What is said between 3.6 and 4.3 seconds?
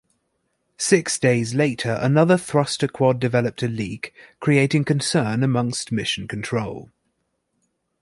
a leak,